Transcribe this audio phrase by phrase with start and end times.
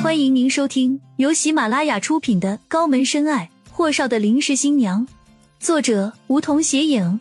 [0.00, 5.04] 欢迎您收听由喜马拉雅出品的《高门深爱：霍少的临时新娘》，
[5.58, 7.18] 作者梧桐斜影，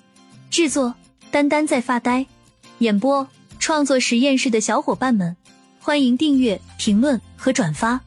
[0.52, 0.94] 制作
[1.32, 2.28] 丹丹在发呆，
[2.78, 3.28] 演播
[3.58, 5.36] 创作实验室的小伙伴们，
[5.80, 8.00] 欢迎订阅、评论和转发。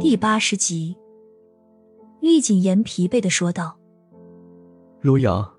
[0.00, 0.96] 第八十集，
[2.20, 3.78] 厉谨言疲惫的说道
[5.02, 5.52] ：“罗阳，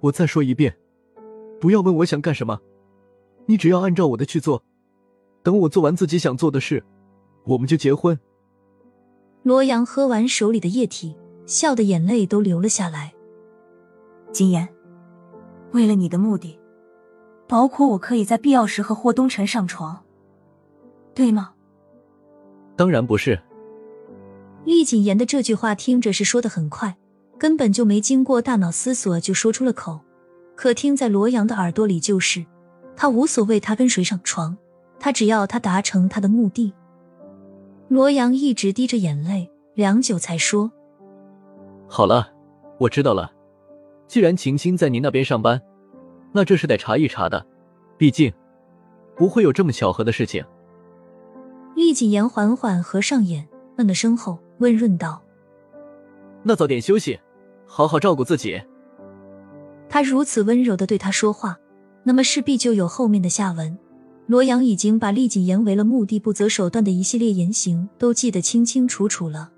[0.00, 0.76] 我再说一遍，
[1.60, 2.60] 不要问我想干什么。”
[3.46, 4.62] 你只要按照我的去做，
[5.42, 6.82] 等我做完自己想做的事，
[7.44, 8.18] 我们就结婚。
[9.42, 11.14] 罗阳喝完手里的液体，
[11.44, 13.12] 笑的眼泪都流了下来。
[14.32, 14.66] 金言，
[15.72, 16.58] 为了你的目的，
[17.46, 20.02] 包括我可以在必要时和霍东辰上床，
[21.14, 21.52] 对吗？
[22.76, 23.38] 当然不是。
[24.64, 26.96] 厉谨言的这句话听着是说的很快，
[27.38, 30.00] 根本就没经过大脑思索就说出了口，
[30.56, 32.44] 可听在罗阳的耳朵里就是。
[32.96, 34.56] 他无所谓，他跟谁上床，
[34.98, 36.72] 他只要他达成他的目的。
[37.88, 40.70] 罗阳一直滴着眼泪，良久才说
[41.86, 42.32] ：“好了，
[42.78, 43.30] 我知道了。
[44.06, 45.60] 既然晴晴在您那边上班，
[46.32, 47.44] 那这是得查一查的。
[47.96, 48.32] 毕竟
[49.16, 50.44] 不会有这么巧合的事情。”
[51.74, 55.22] 厉谨言缓缓合上眼，问了声后，温润道
[56.44, 57.18] ：“那早点休息，
[57.66, 58.62] 好好照顾自己。”
[59.88, 61.58] 他如此温柔的对他说话。
[62.04, 63.76] 那么势必就有后面的下文。
[64.26, 69.50] 罗阳已经把厉谨言为了目的不择手段的一系列言行都记得清清楚楚了。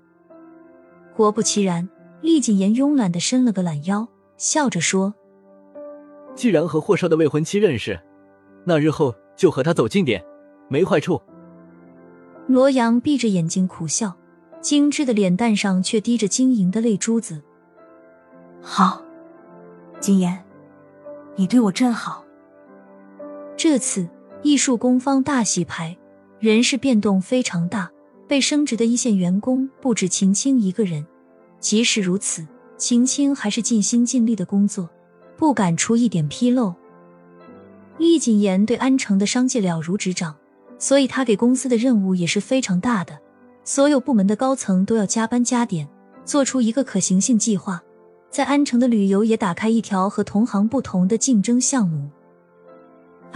[1.15, 1.87] 果不其然，
[2.21, 5.13] 厉谨言慵懒的伸了个懒腰，笑着说
[6.35, 7.97] ：“既然和霍少的未婚妻认识，
[8.65, 10.21] 那日后就和他走近点，
[10.67, 11.21] 没坏处。”
[12.45, 14.17] 罗阳闭着眼睛苦笑，
[14.59, 17.41] 精致的脸蛋上却滴着晶莹的泪珠子。
[18.61, 19.01] 好，
[20.01, 20.43] 谨言，
[21.37, 22.26] 你对我真好。
[23.57, 24.07] 这次
[24.43, 25.97] 艺术工方大洗牌，
[26.39, 27.91] 人事变动非常大，
[28.27, 31.03] 被升职的一线员工不止秦青一个人。
[31.59, 32.45] 即使如此，
[32.77, 34.87] 秦青还是尽心尽力的工作，
[35.35, 36.71] 不敢出一点纰漏。
[37.97, 40.35] 易谨言对安城的商界了如指掌，
[40.77, 43.17] 所以他给公司的任务也是非常大的。
[43.63, 45.89] 所有部门的高层都要加班加点，
[46.23, 47.81] 做出一个可行性计划。
[48.29, 52.07] 在安城的旅游也打开一条和同行不同的竞争项目。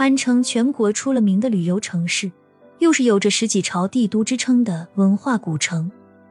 [0.02, 2.28] 安称全国出了名的旅游城市，
[2.80, 5.88] 又是有着十几朝帝都之称的文化古城。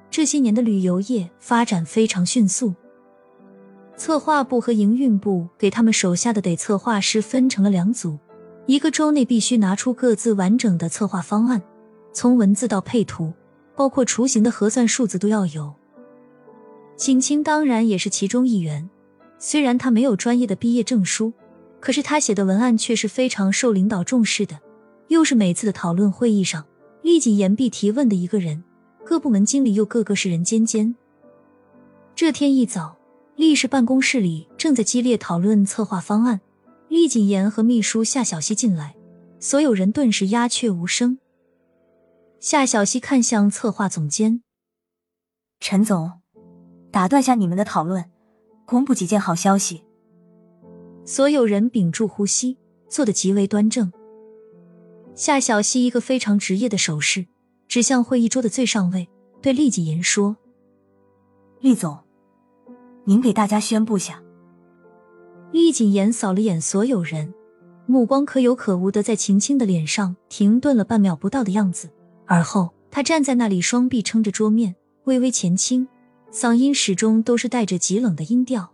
[0.09, 2.73] 这些年的旅游业发展非常迅速。
[3.95, 8.19] 策划部和营运部给他们手下的得策划师分成了两组，
[8.65, 11.61] 一个周内必须拿出各自完整的策划方案，
[12.11, 13.31] 从文字到配图，
[13.77, 15.73] 包括雏形的核算数字都要有。
[16.97, 18.89] 景清当然也是其中一员，
[19.39, 21.31] 虽然他没有专业的毕业证书。
[21.81, 24.61] 可是他写的文案却是非常受领导重视的，
[25.07, 26.65] 又是每次的讨论会议上
[27.01, 28.63] 立即言必提问的一个人，
[29.03, 30.95] 各部门经理又个个是人尖尖。
[32.15, 32.95] 这天一早，
[33.35, 36.39] 立氏办公室里正在激烈讨论策划方案，
[36.87, 38.95] 厉景言和秘书夏小溪进来，
[39.39, 41.17] 所有人顿时鸦雀无声。
[42.39, 44.43] 夏小溪看向策划总监
[45.59, 46.11] 陈总，
[46.91, 48.05] 打断下你们的讨论，
[48.65, 49.83] 公布几件好消息。
[51.03, 52.57] 所有人屏住呼吸，
[52.87, 53.91] 坐得极为端正。
[55.13, 57.25] 夏小溪一个非常职业的手势，
[57.67, 59.09] 指向会议桌的最上位，
[59.41, 60.37] 对厉景言说
[61.59, 61.99] ：“厉总，
[63.03, 64.23] 您给大家宣布下。”
[65.51, 67.33] 厉谨言扫了眼所有人，
[67.85, 71.89] 目光可有可无的在秦青的脸上停顿了半秒不到的样子，
[72.25, 75.87] 而后他站在那里，双臂撑着桌面，微微前倾，
[76.31, 78.71] 嗓音始终都是带着极冷的音调：“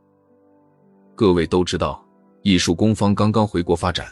[1.15, 2.05] 各位都知道。”
[2.43, 4.07] 艺术工方刚刚回国发展，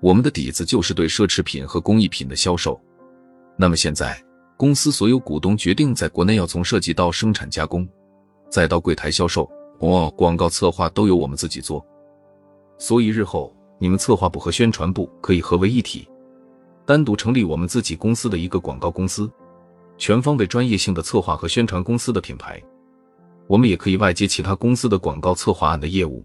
[0.00, 2.80] 我们的底子就是对奢侈品和工艺品的销售。
[3.56, 4.20] 那么现在，
[4.56, 7.88] 公司所有股东决定在国内要从设计到生产加工，
[8.50, 11.84] 再到柜台销售，哦，广告策划都由我们自己做。
[12.78, 16.08] 所以日后你们策划部和宣传部可以合为一体，
[16.84, 19.30] 单独成立我们自己公司的一个广告公司，
[19.96, 22.60] 全方位专业性的策划和宣传公司的品牌。
[23.46, 26.24] 我们也可以外接其他公司的广告策划案的业务。